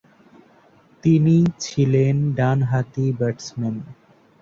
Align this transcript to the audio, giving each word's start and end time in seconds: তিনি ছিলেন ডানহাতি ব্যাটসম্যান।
তিনি 1.03 1.35
ছিলেন 1.59 2.15
ডানহাতি 2.37 3.05
ব্যাটসম্যান। 3.19 3.75